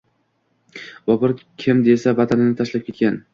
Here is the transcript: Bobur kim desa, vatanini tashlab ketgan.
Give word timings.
Bobur 1.11 1.35
kim 1.65 1.83
desa, 1.89 2.15
vatanini 2.21 2.59
tashlab 2.63 2.89
ketgan. 2.89 3.23